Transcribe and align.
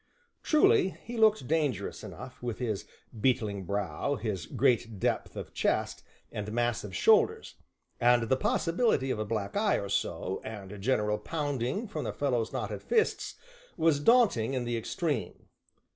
Truly, 0.41 0.97
he 1.03 1.15
looked 1.15 1.47
dangerous 1.47 2.03
enough, 2.03 2.41
with 2.41 2.57
his 2.57 2.85
beetling 3.19 3.65
brow, 3.65 4.15
his 4.15 4.47
great 4.47 4.99
depth 4.99 5.35
of 5.35 5.53
chest, 5.53 6.01
and 6.31 6.51
massive 6.51 6.95
shoulders; 6.95 7.53
and 7.99 8.23
the 8.23 8.35
possibility 8.35 9.11
of 9.11 9.19
a 9.19 9.25
black 9.25 9.55
eye 9.55 9.77
or 9.77 9.89
so, 9.89 10.41
and 10.43 10.81
general 10.81 11.19
pounding 11.19 11.87
from 11.87 12.03
the 12.03 12.13
fellow's 12.13 12.51
knotted 12.51 12.81
fists, 12.81 13.35
was 13.77 13.99
daunting 13.99 14.55
in 14.55 14.63
the 14.65 14.75
extreme. 14.75 15.49